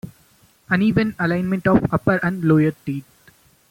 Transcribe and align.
Uneven 0.69 1.13
alignment 1.19 1.67
of 1.67 1.93
upper 1.93 2.17
and 2.23 2.43
lower 2.43 2.71
teeth. 2.71 3.05